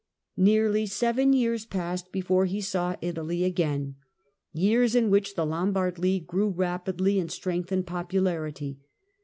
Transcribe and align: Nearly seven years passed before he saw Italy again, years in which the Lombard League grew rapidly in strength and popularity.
Nearly 0.37 0.87
seven 0.87 1.31
years 1.31 1.63
passed 1.63 2.11
before 2.11 2.45
he 2.45 2.59
saw 2.59 2.95
Italy 3.03 3.43
again, 3.43 3.97
years 4.51 4.95
in 4.95 5.11
which 5.11 5.35
the 5.35 5.45
Lombard 5.45 5.99
League 5.99 6.25
grew 6.25 6.49
rapidly 6.49 7.19
in 7.19 7.29
strength 7.29 7.71
and 7.71 7.85
popularity. 7.85 8.79